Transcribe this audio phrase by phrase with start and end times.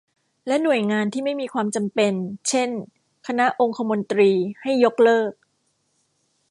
[0.47, 2.13] และหน่วยงานที่ไม่มีความจำเป็น
[2.49, 2.69] เช่น
[3.27, 4.31] คณะองคมนตรี
[4.61, 5.31] ให้ยกเลิก